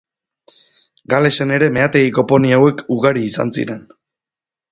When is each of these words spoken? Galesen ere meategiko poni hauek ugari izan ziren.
Galesen 1.13 1.53
ere 1.57 1.67
meategiko 1.75 2.25
poni 2.33 2.55
hauek 2.59 2.83
ugari 2.97 3.27
izan 3.33 3.53
ziren. 3.59 3.87